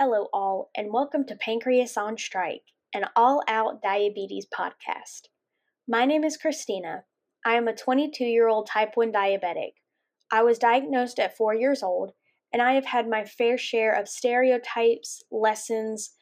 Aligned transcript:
Hello, 0.00 0.28
all, 0.32 0.70
and 0.76 0.92
welcome 0.92 1.26
to 1.26 1.34
Pancreas 1.34 1.96
on 1.96 2.16
Strike, 2.16 2.62
an 2.94 3.06
all 3.16 3.42
out 3.48 3.82
diabetes 3.82 4.46
podcast. 4.46 5.22
My 5.88 6.04
name 6.04 6.22
is 6.22 6.38
Kristina. 6.38 7.02
I 7.44 7.54
am 7.54 7.66
a 7.66 7.74
22 7.74 8.22
year 8.22 8.46
old 8.46 8.68
type 8.68 8.92
1 8.94 9.10
diabetic. 9.10 9.72
I 10.30 10.44
was 10.44 10.56
diagnosed 10.56 11.18
at 11.18 11.36
four 11.36 11.52
years 11.52 11.82
old, 11.82 12.12
and 12.52 12.62
I 12.62 12.74
have 12.74 12.84
had 12.84 13.08
my 13.08 13.24
fair 13.24 13.58
share 13.58 13.92
of 13.92 14.08
stereotypes, 14.08 15.24
lessons, 15.32 16.12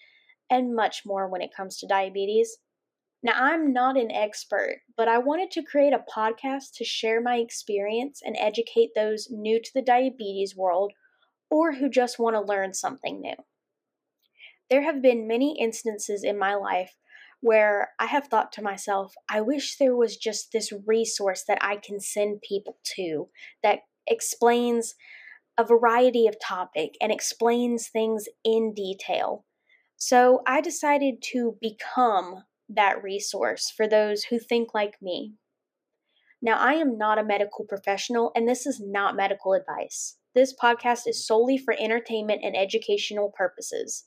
and 0.48 0.74
much 0.74 1.02
more 1.04 1.28
when 1.28 1.42
it 1.42 1.54
comes 1.54 1.76
to 1.76 1.86
diabetes. 1.86 2.56
Now, 3.22 3.34
I'm 3.36 3.74
not 3.74 3.98
an 3.98 4.10
expert, 4.10 4.78
but 4.96 5.06
I 5.06 5.18
wanted 5.18 5.50
to 5.50 5.62
create 5.62 5.92
a 5.92 6.02
podcast 6.10 6.72
to 6.76 6.84
share 6.86 7.20
my 7.20 7.36
experience 7.36 8.22
and 8.24 8.38
educate 8.38 8.92
those 8.96 9.28
new 9.30 9.60
to 9.60 9.70
the 9.74 9.82
diabetes 9.82 10.56
world 10.56 10.94
or 11.50 11.74
who 11.74 11.90
just 11.90 12.18
want 12.18 12.36
to 12.36 12.40
learn 12.40 12.72
something 12.72 13.20
new. 13.20 13.34
There 14.70 14.82
have 14.82 15.02
been 15.02 15.28
many 15.28 15.56
instances 15.60 16.24
in 16.24 16.38
my 16.38 16.54
life 16.54 16.96
where 17.40 17.90
I 17.98 18.06
have 18.06 18.26
thought 18.26 18.52
to 18.52 18.62
myself, 18.62 19.14
I 19.28 19.40
wish 19.40 19.76
there 19.76 19.94
was 19.94 20.16
just 20.16 20.52
this 20.52 20.72
resource 20.86 21.44
that 21.46 21.58
I 21.60 21.76
can 21.76 22.00
send 22.00 22.42
people 22.42 22.78
to 22.96 23.28
that 23.62 23.80
explains 24.06 24.94
a 25.58 25.64
variety 25.64 26.26
of 26.26 26.36
topic 26.40 26.96
and 27.00 27.12
explains 27.12 27.88
things 27.88 28.26
in 28.44 28.74
detail. 28.74 29.44
So 29.96 30.42
I 30.46 30.60
decided 30.60 31.22
to 31.32 31.56
become 31.60 32.44
that 32.68 33.02
resource 33.02 33.72
for 33.74 33.88
those 33.88 34.24
who 34.24 34.38
think 34.38 34.74
like 34.74 34.96
me. 35.00 35.34
Now, 36.42 36.58
I 36.58 36.74
am 36.74 36.98
not 36.98 37.18
a 37.18 37.24
medical 37.24 37.64
professional, 37.64 38.30
and 38.34 38.46
this 38.46 38.66
is 38.66 38.80
not 38.84 39.16
medical 39.16 39.54
advice. 39.54 40.18
This 40.34 40.54
podcast 40.54 41.06
is 41.06 41.26
solely 41.26 41.56
for 41.56 41.74
entertainment 41.78 42.42
and 42.44 42.54
educational 42.54 43.32
purposes. 43.34 44.04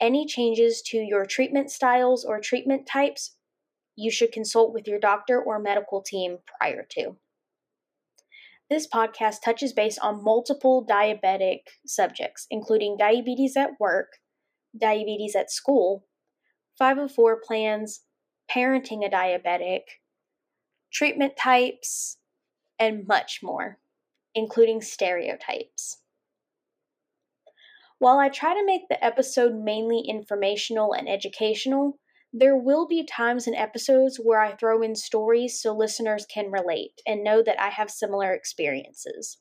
Any 0.00 0.26
changes 0.26 0.82
to 0.88 0.98
your 0.98 1.24
treatment 1.24 1.70
styles 1.70 2.24
or 2.24 2.40
treatment 2.40 2.86
types, 2.86 3.36
you 3.96 4.10
should 4.10 4.30
consult 4.30 4.74
with 4.74 4.86
your 4.86 4.98
doctor 4.98 5.40
or 5.42 5.58
medical 5.58 6.02
team 6.02 6.38
prior 6.58 6.86
to. 6.90 7.16
This 8.68 8.86
podcast 8.86 9.36
touches 9.44 9.72
base 9.72 9.96
on 9.96 10.24
multiple 10.24 10.84
diabetic 10.84 11.60
subjects, 11.86 12.46
including 12.50 12.96
diabetes 12.98 13.56
at 13.56 13.80
work, 13.80 14.18
diabetes 14.78 15.34
at 15.36 15.50
school, 15.50 16.04
504 16.78 17.40
plans, 17.46 18.02
parenting 18.50 19.06
a 19.06 19.08
diabetic, 19.08 19.82
treatment 20.92 21.36
types, 21.36 22.18
and 22.78 23.06
much 23.06 23.40
more, 23.42 23.78
including 24.34 24.82
stereotypes. 24.82 25.98
While 27.98 28.18
I 28.18 28.28
try 28.28 28.54
to 28.54 28.66
make 28.66 28.88
the 28.88 29.02
episode 29.02 29.54
mainly 29.54 30.02
informational 30.06 30.92
and 30.92 31.08
educational, 31.08 31.98
there 32.32 32.56
will 32.56 32.86
be 32.86 33.04
times 33.04 33.46
in 33.46 33.54
episodes 33.54 34.20
where 34.22 34.40
I 34.40 34.54
throw 34.54 34.82
in 34.82 34.94
stories 34.94 35.60
so 35.60 35.74
listeners 35.74 36.26
can 36.26 36.50
relate 36.50 37.00
and 37.06 37.24
know 37.24 37.42
that 37.42 37.60
I 37.60 37.70
have 37.70 37.90
similar 37.90 38.34
experiences. 38.34 39.38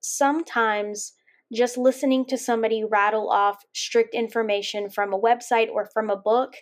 Sometimes 0.00 1.12
just 1.52 1.76
listening 1.76 2.24
to 2.26 2.38
somebody 2.38 2.82
rattle 2.82 3.28
off 3.30 3.62
strict 3.74 4.14
information 4.14 4.88
from 4.88 5.12
a 5.12 5.20
website 5.20 5.68
or 5.70 5.90
from 5.92 6.08
a 6.08 6.16
book 6.16 6.54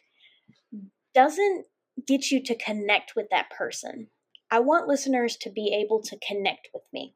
doesn't 1.15 1.67
get 2.07 2.31
you 2.31 2.43
to 2.43 2.57
connect 2.57 3.15
with 3.15 3.27
that 3.31 3.51
person. 3.51 4.09
I 4.51 4.61
want 4.61 4.89
listeners 4.89 5.37
to 5.43 5.51
be 5.51 5.73
able 5.73 6.03
to 6.03 6.19
connect 6.27 6.69
with 6.75 6.85
me. 6.93 7.15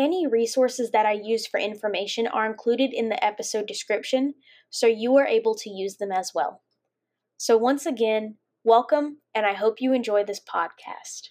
Any 0.00 0.26
resources 0.26 0.92
that 0.92 1.04
I 1.04 1.12
use 1.12 1.46
for 1.46 1.60
information 1.60 2.26
are 2.26 2.46
included 2.46 2.94
in 2.94 3.10
the 3.10 3.22
episode 3.22 3.66
description, 3.66 4.32
so 4.70 4.86
you 4.86 5.14
are 5.16 5.26
able 5.26 5.54
to 5.56 5.68
use 5.68 5.98
them 5.98 6.10
as 6.10 6.32
well. 6.34 6.62
So, 7.36 7.58
once 7.58 7.84
again, 7.84 8.36
welcome, 8.64 9.18
and 9.34 9.44
I 9.44 9.52
hope 9.52 9.74
you 9.78 9.92
enjoy 9.92 10.24
this 10.24 10.40
podcast. 10.40 11.28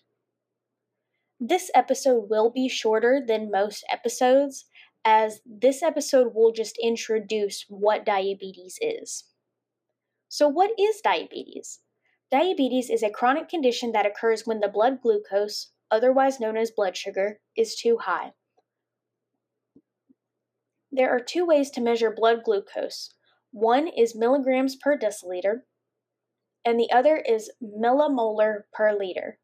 This 1.39 1.71
episode 1.73 2.29
will 2.29 2.51
be 2.51 2.69
shorter 2.69 3.19
than 3.27 3.49
most 3.49 3.83
episodes, 3.89 4.65
as 5.03 5.41
this 5.47 5.81
episode 5.81 6.35
will 6.35 6.51
just 6.51 6.77
introduce 6.77 7.65
what 7.69 8.05
diabetes 8.05 8.77
is. 8.79 9.23
So, 10.27 10.47
what 10.47 10.79
is 10.79 11.01
diabetes? 11.01 11.79
Diabetes 12.29 12.91
is 12.91 13.01
a 13.01 13.09
chronic 13.09 13.49
condition 13.49 13.93
that 13.93 14.05
occurs 14.05 14.45
when 14.45 14.59
the 14.59 14.67
blood 14.67 15.01
glucose, 15.01 15.71
otherwise 15.89 16.39
known 16.39 16.55
as 16.55 16.69
blood 16.69 16.95
sugar, 16.95 17.39
is 17.57 17.75
too 17.75 17.97
high. 17.97 18.33
There 20.91 21.09
are 21.09 21.19
two 21.19 21.45
ways 21.45 21.69
to 21.71 21.81
measure 21.81 22.11
blood 22.11 22.43
glucose. 22.43 23.13
One 23.51 23.87
is 23.87 24.15
milligrams 24.15 24.75
per 24.75 24.97
deciliter, 24.97 25.61
and 26.65 26.79
the 26.79 26.91
other 26.91 27.17
is 27.17 27.51
millimolar 27.61 28.63
per 28.73 28.97
liter. 28.97 29.39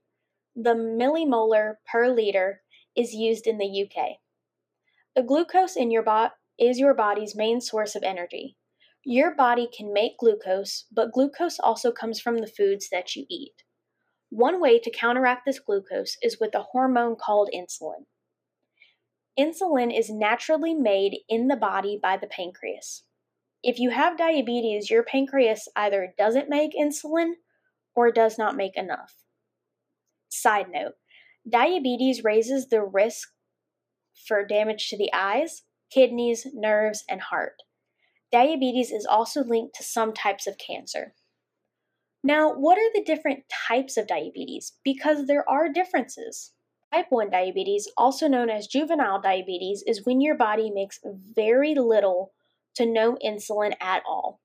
The 0.55 0.73
millimolar 0.73 1.75
per 1.91 2.09
liter 2.09 2.61
is 2.95 3.13
used 3.13 3.45
in 3.45 3.57
the 3.57 3.83
UK. 3.83 4.17
The 5.15 5.23
glucose 5.23 5.75
in 5.75 5.91
your 5.91 6.03
body 6.03 6.33
is 6.57 6.79
your 6.79 6.93
body's 6.93 7.35
main 7.35 7.61
source 7.61 7.95
of 7.95 8.03
energy. 8.03 8.57
Your 9.03 9.35
body 9.35 9.67
can 9.67 9.93
make 9.93 10.17
glucose, 10.17 10.85
but 10.91 11.11
glucose 11.11 11.59
also 11.59 11.91
comes 11.91 12.19
from 12.19 12.39
the 12.39 12.47
foods 12.47 12.89
that 12.89 13.15
you 13.15 13.25
eat. 13.29 13.63
One 14.29 14.59
way 14.59 14.79
to 14.79 14.89
counteract 14.89 15.45
this 15.45 15.59
glucose 15.59 16.17
is 16.21 16.39
with 16.39 16.55
a 16.55 16.63
hormone 16.71 17.15
called 17.15 17.49
insulin. 17.53 18.05
Insulin 19.37 19.97
is 19.97 20.09
naturally 20.09 20.73
made 20.73 21.17
in 21.27 21.47
the 21.47 21.55
body 21.55 21.99
by 22.01 22.17
the 22.17 22.27
pancreas. 22.27 23.03
If 23.61 23.79
you 23.79 23.89
have 23.89 24.17
diabetes, 24.17 24.89
your 24.89 25.03
pancreas 25.03 25.67
either 25.75 26.13
doesn't 26.17 26.49
make 26.49 26.71
insulin 26.73 27.33
or 27.95 28.11
does 28.11 28.37
not 28.37 28.55
make 28.55 28.77
enough. 28.77 29.15
Side 30.29 30.67
note 30.71 30.93
diabetes 31.47 32.23
raises 32.23 32.67
the 32.67 32.81
risk 32.81 33.29
for 34.27 34.45
damage 34.45 34.89
to 34.89 34.97
the 34.97 35.11
eyes, 35.13 35.63
kidneys, 35.91 36.47
nerves, 36.53 37.03
and 37.09 37.21
heart. 37.21 37.61
Diabetes 38.31 38.91
is 38.91 39.05
also 39.05 39.43
linked 39.43 39.75
to 39.75 39.83
some 39.83 40.13
types 40.13 40.47
of 40.47 40.57
cancer. 40.57 41.13
Now, 42.23 42.53
what 42.53 42.77
are 42.79 42.91
the 42.93 43.03
different 43.03 43.43
types 43.67 43.97
of 43.97 44.07
diabetes? 44.07 44.73
Because 44.83 45.27
there 45.27 45.47
are 45.47 45.71
differences. 45.71 46.53
Type 46.93 47.07
1 47.09 47.29
diabetes, 47.29 47.91
also 47.97 48.27
known 48.27 48.49
as 48.49 48.67
juvenile 48.67 49.19
diabetes, 49.19 49.83
is 49.85 50.05
when 50.05 50.21
your 50.21 50.35
body 50.35 50.71
makes 50.73 50.99
very 51.35 51.75
little 51.75 52.31
to 52.75 52.85
no 52.85 53.17
insulin 53.23 53.73
at 53.81 54.03
all. 54.07 54.39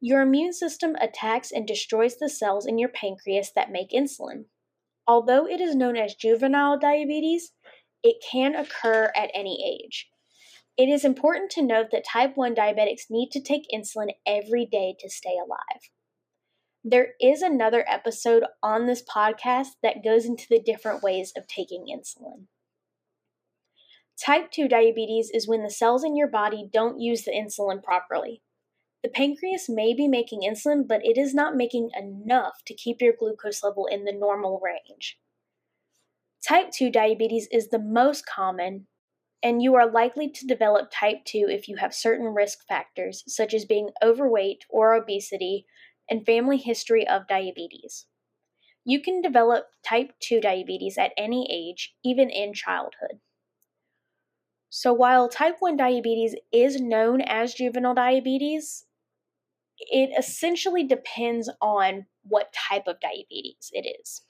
Your 0.00 0.22
immune 0.22 0.52
system 0.52 0.96
attacks 1.00 1.50
and 1.52 1.66
destroys 1.66 2.16
the 2.16 2.28
cells 2.28 2.66
in 2.66 2.78
your 2.78 2.88
pancreas 2.88 3.52
that 3.54 3.70
make 3.70 3.90
insulin. 3.90 4.44
Although 5.06 5.46
it 5.46 5.60
is 5.60 5.74
known 5.74 5.96
as 5.96 6.14
juvenile 6.14 6.78
diabetes, 6.78 7.52
it 8.02 8.16
can 8.30 8.54
occur 8.54 9.12
at 9.14 9.30
any 9.34 9.82
age. 9.84 10.08
It 10.78 10.88
is 10.88 11.04
important 11.04 11.50
to 11.52 11.62
note 11.62 11.88
that 11.92 12.04
type 12.10 12.32
1 12.36 12.54
diabetics 12.54 13.10
need 13.10 13.30
to 13.32 13.42
take 13.42 13.66
insulin 13.74 14.10
every 14.26 14.64
day 14.64 14.94
to 15.00 15.10
stay 15.10 15.34
alive. 15.36 15.82
There 16.82 17.08
is 17.20 17.42
another 17.42 17.84
episode 17.86 18.44
on 18.62 18.86
this 18.86 19.02
podcast 19.02 19.72
that 19.82 20.02
goes 20.02 20.24
into 20.24 20.46
the 20.48 20.62
different 20.62 21.02
ways 21.02 21.30
of 21.36 21.46
taking 21.46 21.84
insulin. 21.94 22.46
Type 24.18 24.50
2 24.50 24.66
diabetes 24.66 25.30
is 25.32 25.46
when 25.46 25.62
the 25.62 25.70
cells 25.70 26.04
in 26.04 26.16
your 26.16 26.28
body 26.28 26.66
don't 26.72 26.98
use 26.98 27.24
the 27.24 27.32
insulin 27.32 27.82
properly. 27.82 28.42
The 29.02 29.10
pancreas 29.10 29.68
may 29.68 29.92
be 29.92 30.08
making 30.08 30.40
insulin, 30.40 30.88
but 30.88 31.04
it 31.04 31.18
is 31.18 31.34
not 31.34 31.54
making 31.54 31.90
enough 31.98 32.64
to 32.66 32.74
keep 32.74 33.02
your 33.02 33.14
glucose 33.18 33.62
level 33.62 33.86
in 33.86 34.04
the 34.04 34.12
normal 34.12 34.58
range. 34.62 35.18
Type 36.46 36.70
2 36.70 36.90
diabetes 36.90 37.46
is 37.52 37.68
the 37.68 37.78
most 37.78 38.24
common, 38.26 38.86
and 39.42 39.62
you 39.62 39.74
are 39.74 39.90
likely 39.90 40.30
to 40.30 40.46
develop 40.46 40.90
type 40.90 41.24
2 41.26 41.46
if 41.50 41.68
you 41.68 41.76
have 41.76 41.94
certain 41.94 42.28
risk 42.28 42.66
factors, 42.66 43.22
such 43.26 43.52
as 43.52 43.66
being 43.66 43.90
overweight 44.02 44.64
or 44.70 44.94
obesity, 44.94 45.66
and 46.10 46.26
family 46.26 46.58
history 46.58 47.06
of 47.06 47.28
diabetes. 47.28 48.06
You 48.84 49.00
can 49.00 49.22
develop 49.22 49.66
type 49.86 50.12
2 50.20 50.40
diabetes 50.40 50.98
at 50.98 51.12
any 51.16 51.48
age, 51.50 51.94
even 52.04 52.28
in 52.28 52.52
childhood. 52.52 53.20
So, 54.68 54.92
while 54.92 55.28
type 55.28 55.56
1 55.60 55.76
diabetes 55.76 56.34
is 56.52 56.80
known 56.80 57.20
as 57.20 57.54
juvenile 57.54 57.94
diabetes, 57.94 58.86
it 59.78 60.10
essentially 60.18 60.84
depends 60.84 61.50
on 61.60 62.06
what 62.22 62.52
type 62.52 62.86
of 62.86 63.00
diabetes 63.00 63.70
it 63.72 63.86
is. 64.00 64.22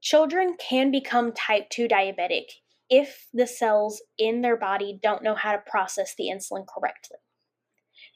Children 0.00 0.56
can 0.58 0.90
become 0.90 1.32
type 1.32 1.68
2 1.70 1.88
diabetic 1.88 2.44
if 2.88 3.26
the 3.34 3.46
cells 3.46 4.02
in 4.16 4.40
their 4.40 4.56
body 4.56 4.98
don't 5.02 5.22
know 5.22 5.34
how 5.34 5.52
to 5.52 5.62
process 5.66 6.14
the 6.16 6.30
insulin 6.32 6.66
correctly. 6.66 7.18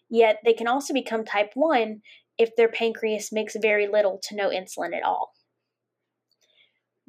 Yet 0.09 0.39
they 0.45 0.53
can 0.53 0.67
also 0.67 0.95
become 0.95 1.25
type 1.25 1.53
1 1.55 2.01
if 2.43 2.55
their 2.57 2.69
pancreas 2.69 3.33
makes 3.33 3.57
very 3.61 3.87
little 3.87 4.19
to 4.25 4.37
no 4.37 4.51
insulin 4.51 4.95
at 4.95 5.03
all. 5.03 5.33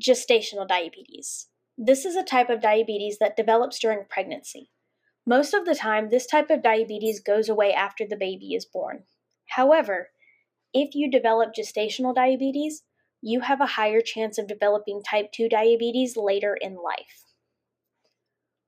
Gestational 0.02 0.68
diabetes. 0.68 1.48
This 1.78 2.06
is 2.06 2.16
a 2.16 2.24
type 2.24 2.50
of 2.50 2.62
diabetes 2.62 3.18
that 3.20 3.36
develops 3.36 3.80
during 3.80 4.06
pregnancy. 4.10 4.70
Most 5.26 5.54
of 5.54 5.66
the 5.66 5.76
time, 5.76 6.10
this 6.10 6.28
type 6.28 6.50
of 6.50 6.62
diabetes 6.62 7.20
goes 7.20 7.50
away 7.50 7.74
after 7.74 8.06
the 8.08 8.18
baby 8.18 8.54
is 8.54 8.66
born. 8.66 9.04
However, 9.50 10.10
if 10.74 10.96
you 10.96 11.10
develop 11.10 11.54
gestational 11.58 12.14
diabetes, 12.14 12.84
you 13.22 13.42
have 13.42 13.62
a 13.62 13.66
higher 13.78 14.02
chance 14.02 14.38
of 14.38 14.48
developing 14.48 15.02
type 15.02 15.32
2 15.32 15.48
diabetes 15.48 16.18
later 16.18 16.58
in 16.60 16.76
life. 16.76 17.24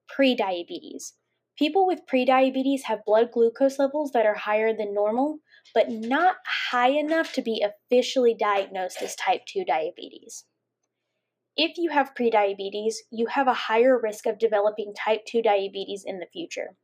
Prediabetes. 0.09 1.13
People 1.57 1.87
with 1.87 2.05
prediabetes 2.11 2.83
have 2.83 3.05
blood 3.05 3.31
glucose 3.31 3.79
levels 3.79 4.11
that 4.11 4.25
are 4.25 4.35
higher 4.35 4.75
than 4.75 4.93
normal, 4.93 5.39
but 5.73 5.89
not 5.89 6.35
high 6.71 6.89
enough 6.89 7.31
to 7.33 7.41
be 7.41 7.63
officially 7.63 8.35
diagnosed 8.37 9.01
as 9.01 9.15
type 9.15 9.45
2 9.47 9.63
diabetes. 9.63 10.45
If 11.55 11.77
you 11.77 11.91
have 11.91 12.13
prediabetes, 12.13 12.95
you 13.09 13.27
have 13.27 13.47
a 13.47 13.53
higher 13.53 13.97
risk 13.97 14.25
of 14.25 14.37
developing 14.37 14.93
type 14.93 15.25
2 15.25 15.41
diabetes 15.41 16.03
in 16.05 16.19
the 16.19 16.27
future. 16.31 16.75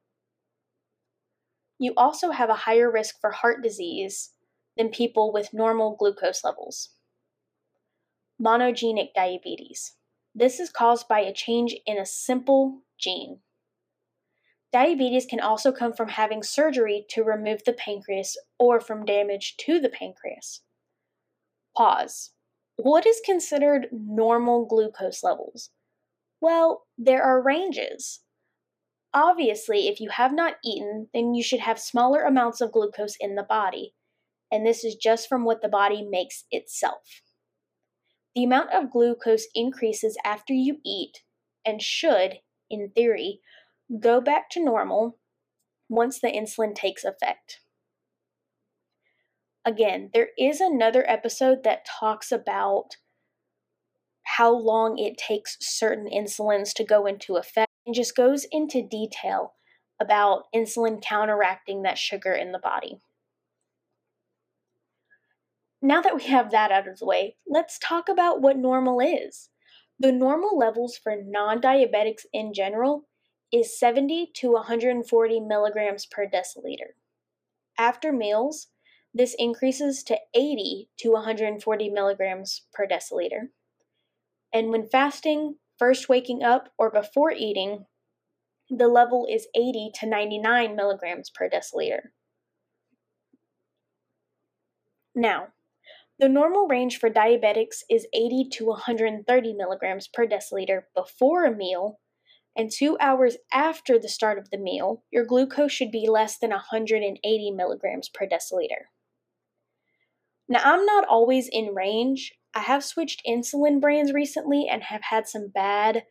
You 1.77 1.93
also 1.97 2.31
have 2.31 2.49
a 2.49 2.55
higher 2.55 2.89
risk 2.89 3.19
for 3.19 3.31
heart 3.31 3.61
disease 3.61 4.31
than 4.77 4.89
people 4.89 5.33
with 5.33 5.53
normal 5.53 5.97
glucose 5.97 6.43
levels. 6.45 6.91
Monogenic 8.41 9.13
diabetes. 9.13 9.95
This 10.33 10.61
is 10.61 10.69
caused 10.69 11.09
by 11.09 11.19
a 11.19 11.33
change 11.33 11.75
in 11.85 11.97
a 11.97 12.05
simple 12.05 12.83
gene. 12.97 13.39
Diabetes 14.71 15.25
can 15.25 15.41
also 15.41 15.71
come 15.71 15.93
from 15.93 16.09
having 16.09 16.43
surgery 16.43 17.05
to 17.09 17.23
remove 17.23 17.63
the 17.65 17.73
pancreas 17.73 18.37
or 18.57 18.79
from 18.79 19.05
damage 19.05 19.55
to 19.57 19.79
the 19.79 19.89
pancreas. 19.89 20.61
Pause. 21.75 22.31
What 22.77 23.05
is 23.05 23.21
considered 23.25 23.87
normal 23.91 24.65
glucose 24.65 25.23
levels? 25.23 25.69
Well, 26.39 26.85
there 26.97 27.21
are 27.21 27.41
ranges. 27.41 28.21
Obviously, 29.13 29.87
if 29.87 29.99
you 29.99 30.09
have 30.09 30.33
not 30.33 30.55
eaten, 30.63 31.09
then 31.13 31.33
you 31.33 31.43
should 31.43 31.59
have 31.59 31.79
smaller 31.79 32.23
amounts 32.23 32.61
of 32.61 32.71
glucose 32.71 33.17
in 33.19 33.35
the 33.35 33.43
body, 33.43 33.93
and 34.49 34.65
this 34.65 34.85
is 34.85 34.95
just 34.95 35.27
from 35.27 35.43
what 35.43 35.61
the 35.61 35.67
body 35.67 36.01
makes 36.01 36.45
itself. 36.49 37.21
The 38.35 38.45
amount 38.45 38.71
of 38.71 38.89
glucose 38.89 39.47
increases 39.53 40.17
after 40.23 40.53
you 40.53 40.77
eat 40.85 41.23
and 41.65 41.81
should, 41.81 42.39
in 42.69 42.91
theory, 42.95 43.41
go 43.99 44.21
back 44.21 44.49
to 44.51 44.63
normal 44.63 45.17
once 45.89 46.19
the 46.19 46.29
insulin 46.29 46.73
takes 46.73 47.03
effect. 47.03 47.59
Again, 49.65 50.09
there 50.13 50.29
is 50.39 50.59
another 50.59 51.07
episode 51.07 51.63
that 51.63 51.85
talks 51.85 52.31
about 52.31 52.95
how 54.23 54.51
long 54.51 54.97
it 54.97 55.17
takes 55.17 55.57
certain 55.59 56.07
insulins 56.11 56.73
to 56.73 56.83
go 56.83 57.05
into 57.05 57.35
effect 57.35 57.69
and 57.85 57.93
just 57.93 58.15
goes 58.15 58.45
into 58.51 58.87
detail 58.87 59.53
about 59.99 60.45
insulin 60.55 61.01
counteracting 61.01 61.83
that 61.83 61.97
sugar 61.97 62.31
in 62.31 62.51
the 62.51 62.59
body. 62.59 62.99
Now 65.81 66.01
that 66.01 66.15
we 66.15 66.23
have 66.23 66.51
that 66.51 66.71
out 66.71 66.87
of 66.87 66.99
the 66.99 67.05
way, 67.05 67.35
let's 67.47 67.77
talk 67.79 68.07
about 68.07 68.41
what 68.41 68.57
normal 68.57 68.99
is. 68.99 69.49
The 69.99 70.11
normal 70.11 70.57
levels 70.57 70.97
for 70.97 71.15
non 71.23 71.59
diabetics 71.59 72.25
in 72.33 72.53
general 72.53 73.07
is 73.51 73.77
70 73.77 74.31
to 74.35 74.51
140 74.51 75.39
milligrams 75.41 76.05
per 76.05 76.25
deciliter. 76.25 76.95
After 77.77 78.11
meals, 78.11 78.67
this 79.13 79.35
increases 79.37 80.03
to 80.03 80.17
80 80.33 80.89
to 80.99 81.11
140 81.11 81.89
milligrams 81.89 82.63
per 82.73 82.87
deciliter. 82.87 83.49
And 84.53 84.69
when 84.69 84.87
fasting, 84.87 85.55
first 85.77 86.09
waking 86.09 86.43
up, 86.43 86.69
or 86.77 86.91
before 86.91 87.31
eating, 87.31 87.85
the 88.69 88.87
level 88.87 89.27
is 89.29 89.47
80 89.55 89.91
to 89.95 90.05
99 90.07 90.75
milligrams 90.75 91.29
per 91.29 91.49
deciliter. 91.49 92.11
Now, 95.13 95.47
the 96.19 96.29
normal 96.29 96.67
range 96.67 96.99
for 96.99 97.09
diabetics 97.09 97.83
is 97.89 98.07
80 98.13 98.49
to 98.53 98.65
130 98.67 99.53
milligrams 99.53 100.07
per 100.07 100.27
deciliter 100.27 100.83
before 100.95 101.45
a 101.45 101.55
meal, 101.55 101.99
and 102.55 102.69
two 102.71 102.97
hours 102.99 103.37
after 103.53 103.97
the 103.97 104.09
start 104.09 104.37
of 104.37 104.49
the 104.49 104.57
meal, 104.57 105.03
your 105.11 105.25
glucose 105.25 105.71
should 105.71 105.91
be 105.91 106.07
less 106.09 106.37
than 106.37 106.49
180 106.49 107.51
milligrams 107.51 108.09
per 108.09 108.27
deciliter. 108.27 108.89
Now, 110.49 110.59
I'm 110.63 110.85
not 110.85 111.07
always 111.07 111.47
in 111.47 111.73
range. 111.73 112.33
I 112.53 112.59
have 112.59 112.83
switched 112.83 113.21
insulin 113.25 113.79
brands 113.79 114.11
recently 114.11 114.67
and 114.69 114.83
have 114.83 115.03
had 115.03 115.27
some 115.27 115.47
bad 115.47 116.03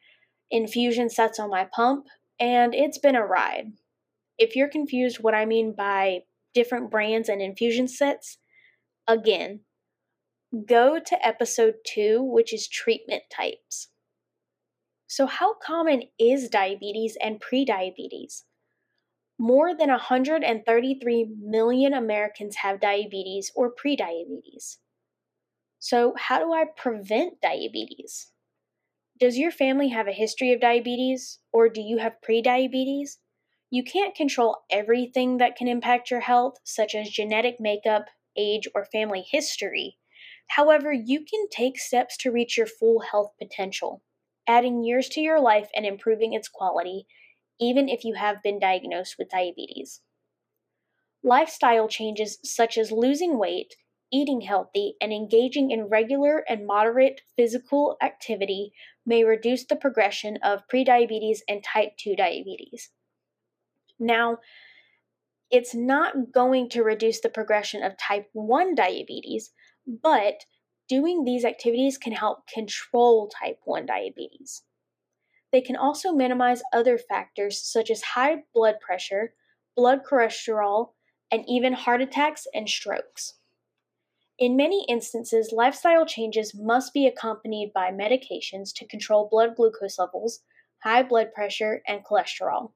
infusion 0.50 1.10
sets 1.10 1.38
on 1.38 1.50
my 1.50 1.68
pump, 1.70 2.06
and 2.38 2.74
it's 2.74 2.98
been 2.98 3.16
a 3.16 3.24
ride. 3.24 3.72
If 4.38 4.56
you're 4.56 4.70
confused 4.70 5.18
what 5.20 5.34
I 5.34 5.44
mean 5.44 5.74
by 5.76 6.20
different 6.54 6.90
brands 6.90 7.28
and 7.28 7.42
infusion 7.42 7.86
sets, 7.86 8.38
again, 9.06 9.60
go 10.66 10.98
to 10.98 11.26
episode 11.26 11.74
2, 11.86 12.22
which 12.22 12.54
is 12.54 12.66
treatment 12.66 13.24
types. 13.30 13.88
So, 15.10 15.26
how 15.26 15.54
common 15.54 16.04
is 16.20 16.48
diabetes 16.48 17.18
and 17.20 17.40
prediabetes? 17.40 18.44
More 19.40 19.74
than 19.74 19.88
133 19.88 21.34
million 21.36 21.92
Americans 21.94 22.58
have 22.62 22.78
diabetes 22.78 23.50
or 23.56 23.74
prediabetes. 23.74 24.76
So, 25.80 26.14
how 26.16 26.38
do 26.38 26.52
I 26.52 26.64
prevent 26.76 27.40
diabetes? 27.40 28.30
Does 29.18 29.36
your 29.36 29.50
family 29.50 29.88
have 29.88 30.06
a 30.06 30.12
history 30.12 30.52
of 30.52 30.60
diabetes 30.60 31.40
or 31.52 31.68
do 31.68 31.80
you 31.80 31.98
have 31.98 32.22
prediabetes? 32.24 33.16
You 33.68 33.82
can't 33.82 34.14
control 34.14 34.58
everything 34.70 35.38
that 35.38 35.56
can 35.56 35.66
impact 35.66 36.12
your 36.12 36.20
health, 36.20 36.58
such 36.62 36.94
as 36.94 37.10
genetic 37.10 37.56
makeup, 37.58 38.04
age, 38.36 38.68
or 38.76 38.84
family 38.84 39.26
history. 39.28 39.98
However, 40.46 40.92
you 40.92 41.24
can 41.24 41.48
take 41.50 41.80
steps 41.80 42.16
to 42.18 42.30
reach 42.30 42.56
your 42.56 42.68
full 42.68 43.00
health 43.00 43.32
potential, 43.40 44.02
adding 44.50 44.82
years 44.82 45.08
to 45.10 45.20
your 45.20 45.40
life 45.40 45.68
and 45.76 45.86
improving 45.86 46.32
its 46.34 46.48
quality 46.48 47.06
even 47.60 47.88
if 47.88 48.04
you 48.04 48.14
have 48.14 48.42
been 48.42 48.58
diagnosed 48.58 49.16
with 49.18 49.28
diabetes. 49.28 50.00
Lifestyle 51.22 51.86
changes 51.86 52.38
such 52.42 52.78
as 52.78 52.90
losing 52.90 53.38
weight, 53.38 53.74
eating 54.10 54.40
healthy, 54.40 54.94
and 55.00 55.12
engaging 55.12 55.70
in 55.70 55.84
regular 55.84 56.38
and 56.48 56.66
moderate 56.66 57.20
physical 57.36 57.96
activity 58.02 58.72
may 59.04 59.22
reduce 59.22 59.66
the 59.66 59.76
progression 59.76 60.38
of 60.42 60.66
prediabetes 60.72 61.40
and 61.46 61.62
type 61.62 61.92
2 61.98 62.16
diabetes. 62.16 62.90
Now, 63.98 64.38
it's 65.50 65.74
not 65.74 66.32
going 66.32 66.70
to 66.70 66.82
reduce 66.82 67.20
the 67.20 67.28
progression 67.28 67.82
of 67.82 67.98
type 67.98 68.30
1 68.32 68.74
diabetes, 68.74 69.50
but 69.86 70.44
doing 70.90 71.22
these 71.22 71.44
activities 71.44 71.96
can 71.96 72.12
help 72.12 72.48
control 72.48 73.28
type 73.28 73.60
1 73.64 73.86
diabetes. 73.86 74.64
They 75.52 75.60
can 75.60 75.76
also 75.76 76.12
minimize 76.12 76.62
other 76.72 76.98
factors 76.98 77.62
such 77.62 77.90
as 77.90 78.02
high 78.02 78.42
blood 78.52 78.80
pressure, 78.80 79.34
blood 79.76 80.00
cholesterol, 80.04 80.90
and 81.30 81.44
even 81.48 81.74
heart 81.74 82.02
attacks 82.02 82.46
and 82.52 82.68
strokes. 82.68 83.34
In 84.36 84.56
many 84.56 84.84
instances, 84.88 85.52
lifestyle 85.52 86.04
changes 86.06 86.54
must 86.54 86.92
be 86.92 87.06
accompanied 87.06 87.72
by 87.72 87.92
medications 87.92 88.72
to 88.74 88.86
control 88.88 89.28
blood 89.30 89.54
glucose 89.54 89.98
levels, 89.98 90.40
high 90.82 91.04
blood 91.04 91.32
pressure, 91.32 91.82
and 91.86 92.04
cholesterol. 92.04 92.72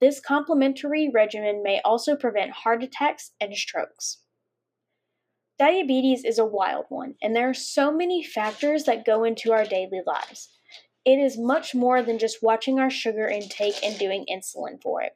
This 0.00 0.18
complementary 0.20 1.10
regimen 1.14 1.62
may 1.62 1.80
also 1.84 2.16
prevent 2.16 2.50
heart 2.50 2.82
attacks 2.82 3.30
and 3.40 3.54
strokes. 3.54 4.18
Diabetes 5.58 6.22
is 6.24 6.38
a 6.38 6.44
wild 6.44 6.84
one, 6.90 7.14
and 7.22 7.34
there 7.34 7.48
are 7.48 7.54
so 7.54 7.90
many 7.90 8.22
factors 8.22 8.84
that 8.84 9.06
go 9.06 9.24
into 9.24 9.52
our 9.52 9.64
daily 9.64 10.02
lives. 10.06 10.50
It 11.06 11.18
is 11.18 11.38
much 11.38 11.74
more 11.74 12.02
than 12.02 12.18
just 12.18 12.42
watching 12.42 12.78
our 12.78 12.90
sugar 12.90 13.26
intake 13.26 13.82
and 13.82 13.98
doing 13.98 14.26
insulin 14.30 14.82
for 14.82 15.00
it. 15.02 15.12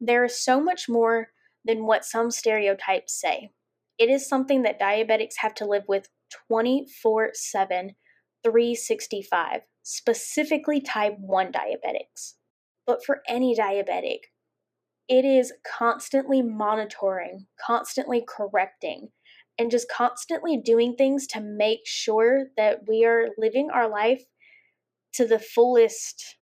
There 0.00 0.24
is 0.24 0.38
so 0.38 0.60
much 0.60 0.88
more 0.88 1.28
than 1.64 1.86
what 1.86 2.04
some 2.04 2.30
stereotypes 2.30 3.18
say. 3.18 3.52
It 3.98 4.10
is 4.10 4.28
something 4.28 4.62
that 4.62 4.80
diabetics 4.80 5.36
have 5.38 5.54
to 5.56 5.66
live 5.66 5.84
with 5.88 6.08
24 6.48 7.30
7, 7.32 7.94
365, 8.44 9.60
specifically 9.82 10.80
type 10.80 11.16
1 11.18 11.52
diabetics. 11.52 12.34
But 12.86 13.04
for 13.04 13.22
any 13.28 13.54
diabetic, 13.54 14.20
it 15.10 15.24
is 15.24 15.52
constantly 15.66 16.40
monitoring, 16.40 17.46
constantly 17.60 18.24
correcting, 18.26 19.08
and 19.58 19.68
just 19.68 19.90
constantly 19.90 20.56
doing 20.56 20.94
things 20.94 21.26
to 21.26 21.40
make 21.40 21.80
sure 21.84 22.44
that 22.56 22.82
we 22.86 23.04
are 23.04 23.30
living 23.36 23.70
our 23.74 23.90
life 23.90 24.22
to 25.14 25.26
the 25.26 25.40
fullest. 25.40 26.36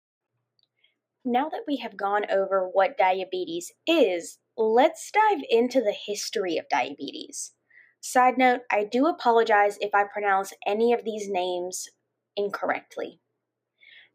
Now 1.26 1.50
that 1.50 1.64
we 1.68 1.76
have 1.76 1.98
gone 1.98 2.24
over 2.30 2.66
what 2.72 2.96
diabetes 2.96 3.70
is, 3.86 4.38
let's 4.56 5.10
dive 5.12 5.42
into 5.50 5.82
the 5.82 5.94
history 6.06 6.56
of 6.56 6.64
diabetes. 6.70 7.52
Side 8.00 8.38
note, 8.38 8.60
I 8.72 8.84
do 8.90 9.06
apologize 9.06 9.76
if 9.82 9.94
I 9.94 10.04
pronounce 10.10 10.54
any 10.66 10.94
of 10.94 11.04
these 11.04 11.28
names 11.28 11.86
incorrectly. 12.34 13.20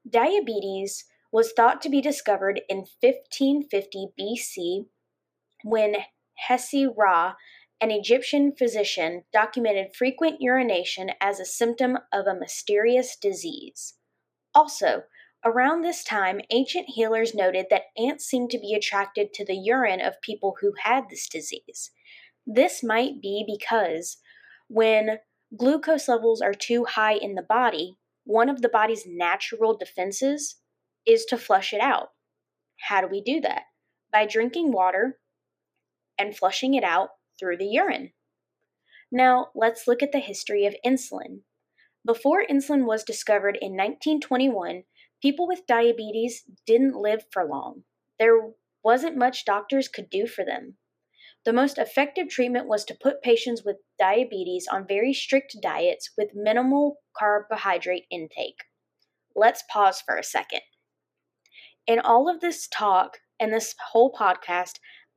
Diabetes 0.10 1.06
was 1.32 1.52
thought 1.52 1.82
to 1.82 1.90
be 1.90 2.02
discovered 2.02 2.62
in 2.70 2.86
1550 3.02 4.08
BC 4.20 4.86
when 5.64 5.96
Hesy-Ra, 6.50 7.36
an 7.82 7.92
Egyptian 7.92 8.54
physician, 8.58 9.24
documented 9.32 9.96
frequent 9.96 10.38
urination 10.40 11.12
as 11.22 11.40
a 11.40 11.46
symptom 11.46 11.98
of 12.12 12.26
a 12.26 12.38
mysterious 12.38 13.16
disease. 13.16 13.96
Also, 14.56 15.04
around 15.46 15.82
this 15.82 16.04
time, 16.04 16.42
ancient 16.50 16.88
healers 16.90 17.36
noted 17.36 17.68
that 17.70 17.84
ants 17.98 18.26
seemed 18.26 18.50
to 18.50 18.60
be 18.60 18.74
attracted 18.74 19.34
to 19.34 19.46
the 19.46 19.56
urine 19.58 20.02
of 20.02 20.22
people 20.22 20.56
who 20.62 20.74
had 20.84 21.06
this 21.10 21.28
disease. 21.30 21.92
This 22.46 22.84
might 22.84 23.22
be 23.22 23.46
because 23.46 24.18
when 24.68 25.20
glucose 25.56 26.08
levels 26.08 26.42
are 26.42 26.54
too 26.54 26.86
high 26.86 27.14
in 27.14 27.36
the 27.36 27.46
body, 27.48 27.98
one 28.24 28.50
of 28.50 28.62
the 28.62 28.70
body's 28.70 29.06
natural 29.08 29.78
defenses 29.78 30.58
is 31.10 31.26
to 31.26 31.38
flush 31.38 31.74
it 31.74 31.82
out. 31.82 32.10
How 32.88 33.02
do 33.02 33.08
we 33.08 33.22
do 33.22 33.42
that? 33.42 33.64
By 34.12 34.26
drinking 34.26 34.72
water 34.72 35.18
and 36.18 36.38
flushing 36.38 36.76
it 36.76 36.84
out 36.84 37.10
through 37.40 37.58
the 37.58 37.66
urine. 37.66 38.12
Now, 39.12 39.48
let's 39.56 39.88
look 39.88 40.04
at 40.04 40.12
the 40.12 40.20
history 40.20 40.66
of 40.66 40.76
insulin. 40.86 41.42
Before 42.06 42.46
insulin 42.46 42.86
was 42.86 43.04
discovered 43.04 43.58
in 43.60 43.72
1921, 43.72 44.84
people 45.22 45.48
with 45.48 45.68
diabetes 45.68 46.44
didn't 46.68 46.96
live 46.96 47.24
for 47.32 47.44
long. 47.44 47.84
There 48.20 48.52
wasn't 48.84 49.18
much 49.18 49.46
doctors 49.46 49.88
could 49.88 50.10
do 50.10 50.28
for 50.28 50.46
them. 50.46 50.78
The 51.46 51.54
most 51.54 51.78
effective 51.78 52.30
treatment 52.30 52.68
was 52.68 52.86
to 52.86 52.98
put 53.02 53.22
patients 53.22 53.64
with 53.64 53.78
diabetes 53.98 54.68
on 54.72 54.88
very 54.88 55.14
strict 55.14 55.56
diets 55.62 56.12
with 56.18 56.36
minimal 56.36 56.98
carbohydrate 57.18 58.06
intake. 58.12 58.64
Let's 59.36 59.64
pause 59.72 60.02
for 60.02 60.16
a 60.18 60.24
second. 60.24 60.62
In 61.90 61.98
all 62.00 62.30
of 62.30 62.40
this 62.40 62.68
talk 62.68 63.18
and 63.40 63.52
this 63.52 63.74
whole 63.92 64.14
podcast, 64.14 64.74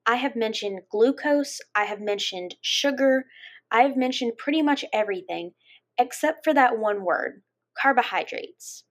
I 0.07 0.17
have 0.17 0.35
mentioned 0.35 0.81
glucose, 0.91 1.61
I 1.75 1.85
have 1.85 2.01
mentioned 2.01 2.55
sugar, 2.63 3.27
I 3.71 3.83
have 3.83 3.95
mentioned 3.95 4.39
pretty 4.39 4.63
much 4.63 4.83
everything 4.91 5.53
except 5.99 6.43
for 6.43 6.55
that 6.55 6.79
one 6.79 7.05
word 7.05 7.43
carbohydrates. 7.77 8.85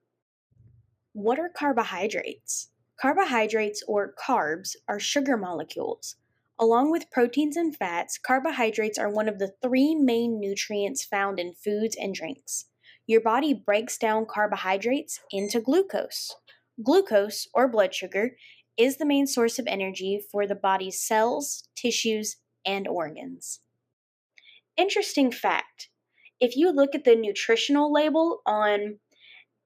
What 1.12 1.40
are 1.40 1.48
carbohydrates? 1.48 2.70
Carbohydrates, 3.00 3.82
or 3.88 4.14
carbs, 4.14 4.76
are 4.86 5.00
sugar 5.00 5.36
molecules. 5.36 6.14
Along 6.60 6.92
with 6.92 7.10
proteins 7.10 7.56
and 7.56 7.76
fats, 7.76 8.16
carbohydrates 8.16 8.96
are 8.96 9.10
one 9.10 9.28
of 9.28 9.40
the 9.40 9.54
three 9.60 9.96
main 9.96 10.38
nutrients 10.38 11.04
found 11.04 11.40
in 11.40 11.52
foods 11.52 11.96
and 12.00 12.14
drinks. 12.14 12.66
Your 13.08 13.20
body 13.20 13.52
breaks 13.52 13.98
down 13.98 14.26
carbohydrates 14.26 15.18
into 15.32 15.60
glucose. 15.60 16.36
Glucose, 16.82 17.48
or 17.54 17.68
blood 17.68 17.94
sugar, 17.94 18.36
is 18.76 18.96
the 18.96 19.06
main 19.06 19.26
source 19.26 19.58
of 19.58 19.66
energy 19.66 20.20
for 20.30 20.46
the 20.46 20.54
body's 20.54 21.00
cells, 21.00 21.68
tissues, 21.76 22.36
and 22.64 22.88
organs. 22.88 23.60
Interesting 24.76 25.30
fact 25.30 25.88
if 26.40 26.56
you 26.56 26.72
look 26.72 26.94
at 26.94 27.04
the 27.04 27.14
nutritional 27.14 27.92
label 27.92 28.40
on 28.46 28.98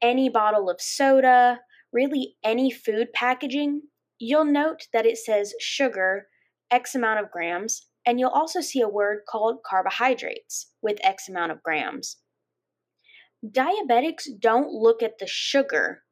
any 0.03 0.29
bottle 0.29 0.69
of 0.69 0.81
soda, 0.81 1.61
really 1.91 2.37
any 2.45 2.71
food 2.71 3.09
packaging, 3.15 3.81
you'll 4.19 4.45
note 4.45 4.89
that 4.93 5.07
it 5.07 5.17
says 5.17 5.55
sugar 5.59 6.27
X 6.71 6.95
amount 6.95 7.21
of 7.21 7.31
grams, 7.31 7.87
and 8.05 8.21
you'll 8.21 8.29
also 8.29 8.61
see 8.61 8.81
a 8.81 8.89
word 8.89 9.21
called 9.27 9.63
carbohydrates 9.65 10.73
with 10.83 10.99
X 11.03 11.29
amount 11.29 11.53
of 11.53 11.63
grams. 11.63 12.19
Diabetics 13.45 14.25
don't 14.39 14.71
look 14.71 15.03
at 15.03 15.19
the 15.19 15.27
sugar 15.27 16.03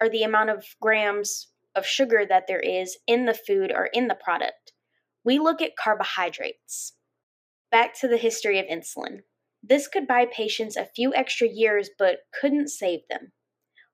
or 0.00 0.08
the 0.08 0.22
amount 0.22 0.50
of 0.50 0.64
grams 0.80 1.48
of 1.74 1.86
sugar 1.86 2.24
that 2.28 2.46
there 2.46 2.60
is 2.60 2.98
in 3.06 3.26
the 3.26 3.34
food 3.34 3.70
or 3.70 3.86
in 3.92 4.08
the 4.08 4.14
product. 4.14 4.72
We 5.24 5.38
look 5.38 5.60
at 5.60 5.76
carbohydrates. 5.76 6.94
Back 7.70 7.98
to 8.00 8.08
the 8.08 8.16
history 8.16 8.58
of 8.58 8.66
insulin. 8.66 9.20
This 9.62 9.88
could 9.88 10.06
buy 10.06 10.26
patients 10.26 10.76
a 10.76 10.86
few 10.86 11.14
extra 11.14 11.48
years 11.48 11.90
but 11.98 12.20
couldn't 12.40 12.68
save 12.68 13.00
them. 13.10 13.32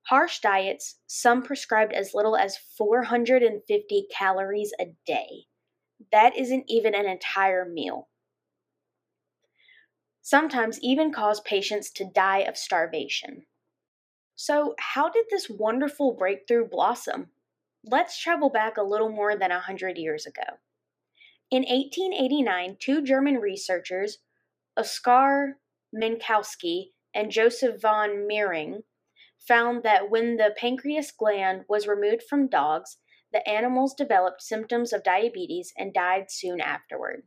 Harsh 0.09 0.41
diets, 0.41 0.99
some 1.07 1.43
prescribed 1.43 1.93
as 1.93 2.13
little 2.13 2.37
as 2.37 2.59
450 2.77 4.07
calories 4.13 4.73
a 4.81 4.87
day, 5.07 5.47
that 6.11 6.37
isn't 6.37 6.65
even 6.69 6.95
an 6.95 7.07
entire 7.07 7.65
meal. 7.65 8.09
Sometimes 10.21 10.79
even 10.83 11.13
cause 11.13 11.41
patients 11.41 11.91
to 11.93 12.05
die 12.05 12.41
of 12.41 12.57
starvation. 12.57 13.47
So, 14.45 14.75
how 14.81 15.09
did 15.09 15.27
this 15.31 15.49
wonderful 15.49 16.15
breakthrough 16.15 16.67
blossom? 16.69 17.31
Let's 17.85 18.21
travel 18.21 18.51
back 18.51 18.77
a 18.77 18.83
little 18.83 19.09
more 19.09 19.37
than 19.37 19.53
a 19.53 19.61
hundred 19.61 19.99
years 19.99 20.27
ago. 20.27 20.59
In 21.53 21.63
1889, 21.63 22.77
two 22.81 23.03
German 23.03 23.37
researchers, 23.37 24.19
Oskar 24.77 25.59
Minkowski 25.95 26.87
and 27.15 27.31
Joseph 27.31 27.81
von 27.81 28.27
Mering, 28.27 28.83
found 29.39 29.85
that 29.85 30.11
when 30.11 30.39
the 30.39 30.53
pancreas 30.57 31.13
gland 31.13 31.65
was 31.69 31.87
removed 31.87 32.25
from 32.29 32.49
dogs, 32.49 32.97
the 33.33 33.49
animals 33.49 33.95
developed 33.95 34.43
symptoms 34.43 34.93
of 34.93 35.05
diabetes 35.05 35.73
and 35.79 35.95
died 35.95 36.33
soon 36.33 36.61
afterward. 36.61 37.23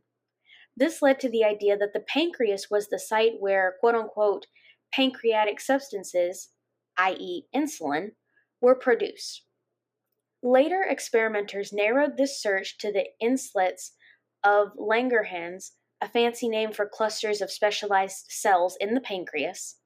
This 0.76 1.00
led 1.00 1.18
to 1.20 1.30
the 1.30 1.44
idea 1.44 1.78
that 1.78 1.94
the 1.94 2.04
pancreas 2.06 2.66
was 2.70 2.90
the 2.90 2.98
site 2.98 3.40
where, 3.40 3.76
quote 3.80 3.94
unquote, 3.94 4.48
pancreatic 4.92 5.62
substances, 5.62 6.50
i.e., 6.96 7.46
insulin, 7.54 8.12
were 8.60 8.74
produced. 8.74 9.42
Later 10.42 10.82
experimenters 10.88 11.72
narrowed 11.72 12.16
this 12.16 12.40
search 12.40 12.78
to 12.78 12.92
the 12.92 13.06
islets 13.22 13.92
of 14.44 14.68
Langerhans, 14.78 15.72
a 16.00 16.08
fancy 16.08 16.48
name 16.48 16.72
for 16.72 16.88
clusters 16.88 17.40
of 17.40 17.50
specialized 17.50 18.26
cells 18.28 18.76
in 18.80 18.94
the 18.94 19.00
pancreas. 19.00 19.76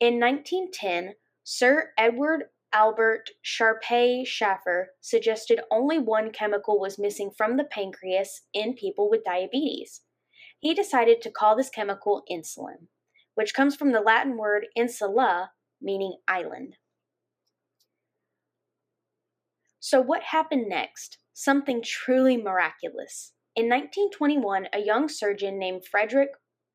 In 0.00 0.20
1910, 0.20 1.14
Sir 1.44 1.92
Edward 1.98 2.44
Albert 2.72 3.30
Sharpe 3.40 3.84
Schafer 4.26 4.86
suggested 5.00 5.60
only 5.70 5.98
one 5.98 6.32
chemical 6.32 6.80
was 6.80 6.98
missing 6.98 7.30
from 7.30 7.56
the 7.56 7.64
pancreas 7.64 8.42
in 8.52 8.74
people 8.74 9.08
with 9.08 9.24
diabetes. 9.24 10.02
He 10.58 10.74
decided 10.74 11.22
to 11.22 11.30
call 11.30 11.56
this 11.56 11.70
chemical 11.70 12.24
insulin, 12.30 12.88
which 13.34 13.54
comes 13.54 13.76
from 13.76 13.92
the 13.92 14.00
Latin 14.00 14.36
word 14.36 14.66
insula, 14.74 15.52
meaning 15.84 16.16
island. 16.26 16.76
So, 19.78 20.00
what 20.00 20.22
happened 20.22 20.68
next? 20.68 21.18
Something 21.34 21.82
truly 21.82 22.36
miraculous. 22.36 23.32
In 23.54 23.66
1921, 23.66 24.68
a 24.72 24.80
young 24.80 25.08
surgeon 25.08 25.58
named 25.58 25.84
Frederick 25.86 26.30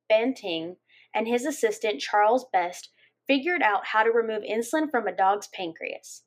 Banting 0.08 0.78
and 1.14 1.28
his 1.28 1.46
assistant 1.46 2.00
Charles 2.00 2.46
Best 2.54 2.90
figured 3.28 3.62
out 3.62 3.88
how 3.88 4.04
to 4.04 4.12
remove 4.12 4.44
insulin 4.44 4.90
from 4.90 5.08
a 5.08 5.16
dog's 5.16 5.48
pancreas. 5.48 6.24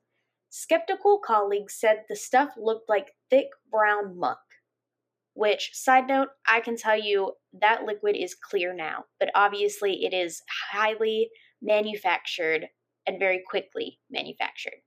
Skeptical 0.50 1.18
colleagues 1.24 1.74
said 1.74 2.04
the 2.08 2.16
stuff 2.16 2.50
looked 2.56 2.88
like 2.88 3.14
thick 3.30 3.46
brown 3.70 4.18
muck. 4.18 4.40
Which, 5.34 5.70
side 5.72 6.08
note, 6.08 6.28
I 6.46 6.60
can 6.60 6.76
tell 6.76 6.98
you 6.98 7.32
that 7.60 7.84
liquid 7.84 8.16
is 8.16 8.34
clear 8.34 8.74
now, 8.74 9.06
but 9.18 9.30
obviously 9.34 10.04
it 10.04 10.12
is 10.12 10.42
highly 10.70 11.30
manufactured 11.62 12.68
and 13.06 13.18
very 13.18 13.42
quickly 13.46 14.00
manufactured. 14.10 14.82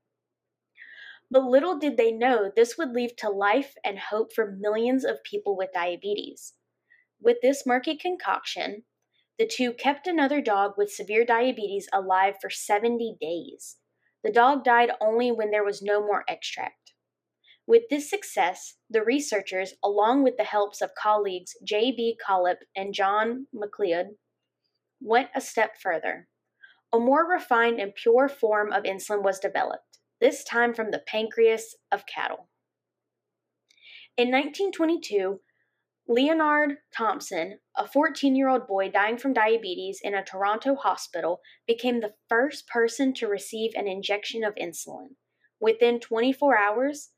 But 1.31 1.43
little 1.43 1.79
did 1.79 1.97
they 1.97 2.11
know 2.11 2.51
this 2.55 2.77
would 2.77 2.91
lead 2.91 3.17
to 3.17 3.29
life 3.29 3.73
and 3.83 3.97
hope 3.97 4.31
for 4.33 4.55
millions 4.59 5.03
of 5.03 5.23
people 5.23 5.57
with 5.57 5.73
diabetes. 5.73 6.53
With 7.19 7.37
this 7.41 7.65
murky 7.65 7.97
concoction, 7.97 8.83
the 9.39 9.47
two 9.47 9.73
kept 9.73 10.07
another 10.07 10.39
dog 10.39 10.73
with 10.77 10.91
severe 10.91 11.25
diabetes 11.25 11.89
alive 11.91 12.35
for 12.39 12.49
70 12.49 13.17
days. 13.19 13.77
The 14.23 14.31
dog 14.31 14.63
died 14.63 14.91
only 15.01 15.31
when 15.31 15.51
there 15.51 15.63
was 15.63 15.81
no 15.81 15.99
more 15.99 16.23
extract. 16.27 16.93
With 17.67 17.83
this 17.89 18.09
success, 18.09 18.75
the 18.89 19.03
researchers, 19.03 19.73
along 19.83 20.23
with 20.23 20.37
the 20.37 20.43
helps 20.43 20.81
of 20.81 20.93
colleagues 20.95 21.57
J.B. 21.63 22.19
Collip 22.25 22.57
and 22.75 22.93
John 22.93 23.47
MacLeod, 23.51 24.17
went 25.01 25.29
a 25.35 25.41
step 25.41 25.75
further. 25.81 26.27
A 26.95 26.99
more 26.99 27.29
refined 27.29 27.81
and 27.81 27.93
pure 27.93 28.29
form 28.29 28.71
of 28.71 28.83
insulin 28.83 29.21
was 29.21 29.37
developed, 29.37 29.99
this 30.21 30.45
time 30.45 30.73
from 30.73 30.91
the 30.91 31.03
pancreas 31.05 31.75
of 31.91 32.05
cattle. 32.05 32.47
In 34.15 34.31
1922, 34.31 35.41
Leonard 36.07 36.77
Thompson, 36.95 37.59
a 37.75 37.85
14 37.85 38.33
year 38.37 38.47
old 38.47 38.65
boy 38.65 38.89
dying 38.89 39.17
from 39.17 39.33
diabetes 39.33 39.99
in 40.01 40.15
a 40.15 40.23
Toronto 40.23 40.75
hospital, 40.75 41.41
became 41.67 41.99
the 41.99 42.13
first 42.29 42.65
person 42.69 43.13
to 43.15 43.27
receive 43.27 43.73
an 43.75 43.89
injection 43.89 44.45
of 44.45 44.55
insulin. 44.55 45.15
Within 45.59 45.99
24 45.99 46.57
hours, 46.57 47.09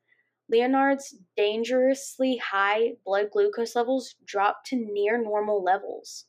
Leonard's 0.50 1.15
dangerously 1.36 2.38
high 2.38 2.93
blood 3.05 3.29
glucose 3.31 3.75
levels 3.75 4.15
dropped 4.25 4.65
to 4.69 4.75
near 4.75 5.22
normal 5.22 5.63
levels. 5.63 6.25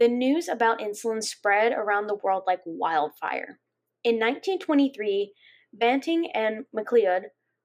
The 0.00 0.08
news 0.08 0.48
about 0.48 0.80
insulin 0.80 1.22
spread 1.22 1.72
around 1.72 2.06
the 2.06 2.14
world 2.14 2.44
like 2.46 2.62
wildfire. 2.64 3.60
In 4.02 4.14
1923, 4.14 5.34
Banting 5.74 6.30
and 6.32 6.64
MacLeod 6.72 7.24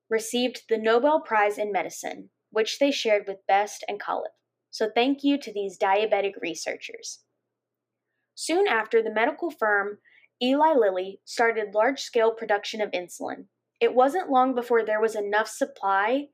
received 0.09 0.63
the 0.67 0.77
Nobel 0.77 1.21
Prize 1.21 1.57
in 1.57 1.71
Medicine, 1.71 2.29
which 2.51 2.77
they 2.77 2.91
shared 2.91 3.23
with 3.25 3.47
Best 3.47 3.85
and 3.87 4.01
Collip. 4.01 4.35
So 4.69 4.89
thank 4.93 5.23
you 5.23 5.39
to 5.39 5.53
these 5.53 5.79
diabetic 5.79 6.33
researchers. 6.41 7.21
Soon 8.35 8.67
after, 8.67 9.01
the 9.01 9.13
medical 9.13 9.49
firm 9.49 9.99
Eli 10.43 10.73
Lilly 10.73 11.21
started 11.23 11.73
large 11.73 12.01
scale 12.01 12.31
production 12.31 12.81
of 12.81 12.91
insulin. 12.91 13.45
It 13.79 13.95
wasn't 13.95 14.29
long 14.29 14.53
before 14.53 14.83
there 14.83 14.99
was 14.99 15.15
enough 15.15 15.47
supply 15.47 16.25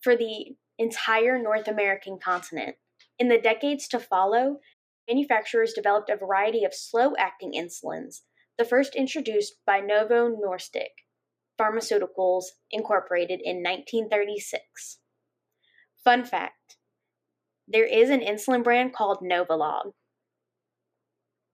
for 0.00 0.16
the 0.16 0.56
entire 0.78 1.38
North 1.38 1.68
American 1.68 2.18
continent. 2.18 2.76
In 3.18 3.28
the 3.28 3.38
decades 3.38 3.86
to 3.88 3.98
follow, 3.98 4.60
manufacturers 5.08 5.72
developed 5.72 6.10
a 6.10 6.16
variety 6.16 6.64
of 6.64 6.74
slow 6.74 7.14
acting 7.18 7.52
insulins, 7.52 8.22
the 8.58 8.64
first 8.64 8.94
introduced 8.94 9.54
by 9.66 9.80
Novo 9.80 10.28
Nordisk 10.28 11.04
Pharmaceuticals 11.58 12.44
Incorporated 12.70 13.40
in 13.42 13.62
1936. 13.62 14.98
Fun 16.04 16.24
fact 16.24 16.76
there 17.68 17.86
is 17.86 18.10
an 18.10 18.20
insulin 18.20 18.62
brand 18.62 18.92
called 18.92 19.18
Novolog. 19.20 19.92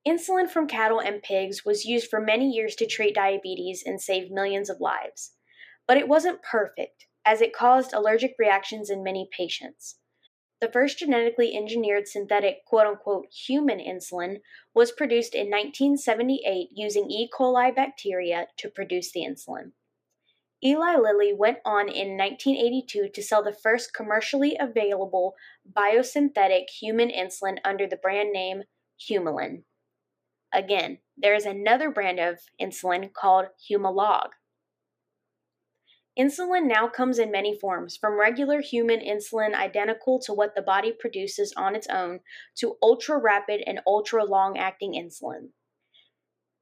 Insulin 0.06 0.48
from 0.50 0.66
cattle 0.66 1.00
and 1.00 1.22
pigs 1.22 1.64
was 1.64 1.86
used 1.86 2.10
for 2.10 2.20
many 2.20 2.50
years 2.50 2.74
to 2.76 2.86
treat 2.86 3.14
diabetes 3.14 3.82
and 3.86 4.00
save 4.00 4.30
millions 4.30 4.68
of 4.68 4.80
lives. 4.80 5.32
But 5.88 5.96
it 5.96 6.08
wasn't 6.08 6.42
perfect, 6.42 7.06
as 7.24 7.40
it 7.40 7.54
caused 7.54 7.94
allergic 7.94 8.34
reactions 8.38 8.90
in 8.90 9.02
many 9.02 9.28
patients. 9.34 9.98
The 10.62 10.70
first 10.70 10.98
genetically 10.98 11.56
engineered 11.56 12.06
synthetic 12.06 12.64
quote 12.64 12.86
unquote 12.86 13.26
human 13.32 13.80
insulin 13.80 14.42
was 14.72 14.92
produced 14.92 15.34
in 15.34 15.50
1978 15.50 16.68
using 16.72 17.10
E. 17.10 17.28
coli 17.36 17.74
bacteria 17.74 18.46
to 18.58 18.70
produce 18.70 19.10
the 19.10 19.26
insulin. 19.26 19.72
Eli 20.64 20.94
Lilly 20.94 21.32
went 21.32 21.58
on 21.64 21.88
in 21.88 22.16
1982 22.16 23.08
to 23.12 23.22
sell 23.24 23.42
the 23.42 23.52
first 23.52 23.92
commercially 23.92 24.56
available 24.60 25.34
biosynthetic 25.68 26.70
human 26.70 27.10
insulin 27.10 27.58
under 27.64 27.88
the 27.88 27.96
brand 27.96 28.30
name 28.32 28.62
Humulin. 29.10 29.64
Again, 30.54 30.98
there 31.16 31.34
is 31.34 31.44
another 31.44 31.90
brand 31.90 32.20
of 32.20 32.38
insulin 32.60 33.12
called 33.12 33.46
Humalog. 33.68 34.28
Insulin 36.18 36.66
now 36.66 36.88
comes 36.88 37.18
in 37.18 37.30
many 37.30 37.58
forms, 37.58 37.96
from 37.96 38.20
regular 38.20 38.60
human 38.60 39.00
insulin 39.00 39.54
identical 39.54 40.20
to 40.20 40.34
what 40.34 40.54
the 40.54 40.60
body 40.60 40.92
produces 40.92 41.54
on 41.56 41.74
its 41.74 41.86
own 41.86 42.20
to 42.58 42.76
ultra 42.82 43.18
rapid 43.18 43.62
and 43.66 43.80
ultra 43.86 44.22
long 44.24 44.58
acting 44.58 44.92
insulin. 44.92 45.48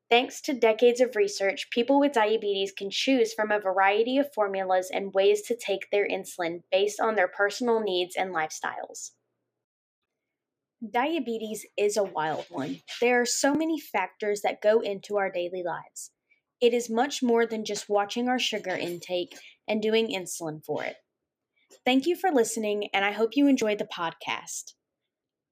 Thanks 0.08 0.40
to 0.42 0.54
decades 0.54 1.00
of 1.00 1.16
research, 1.16 1.68
people 1.70 1.98
with 2.00 2.12
diabetes 2.12 2.72
can 2.72 2.90
choose 2.90 3.32
from 3.32 3.50
a 3.50 3.60
variety 3.60 4.18
of 4.18 4.32
formulas 4.32 4.90
and 4.92 5.14
ways 5.14 5.42
to 5.42 5.56
take 5.56 5.88
their 5.90 6.06
insulin 6.08 6.62
based 6.70 7.00
on 7.00 7.14
their 7.16 7.28
personal 7.28 7.80
needs 7.80 8.16
and 8.16 8.34
lifestyles. 8.34 9.10
Diabetes 10.88 11.66
is 11.76 11.96
a 11.96 12.04
wild 12.04 12.46
one. 12.50 12.80
There 13.00 13.20
are 13.20 13.26
so 13.26 13.54
many 13.54 13.78
factors 13.78 14.40
that 14.42 14.62
go 14.62 14.80
into 14.80 15.16
our 15.16 15.30
daily 15.30 15.62
lives. 15.64 16.10
It 16.60 16.74
is 16.74 16.90
much 16.90 17.22
more 17.22 17.46
than 17.46 17.64
just 17.64 17.88
watching 17.88 18.28
our 18.28 18.38
sugar 18.38 18.76
intake 18.76 19.36
and 19.66 19.80
doing 19.80 20.08
insulin 20.08 20.64
for 20.64 20.84
it. 20.84 20.96
Thank 21.84 22.06
you 22.06 22.16
for 22.16 22.30
listening, 22.30 22.88
and 22.92 23.04
I 23.04 23.12
hope 23.12 23.36
you 23.36 23.46
enjoyed 23.46 23.78
the 23.78 23.86
podcast. 23.86 24.74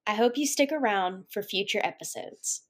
I 0.07 0.15
hope 0.15 0.37
you 0.37 0.47
stick 0.47 0.71
around 0.73 1.25
for 1.31 1.43
future 1.43 1.81
episodes. 1.83 2.63